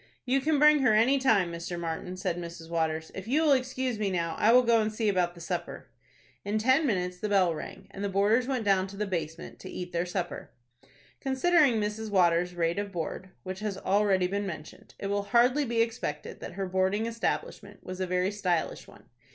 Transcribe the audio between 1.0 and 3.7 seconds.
time, Mr. Martin," said Mrs. Waters. "If you will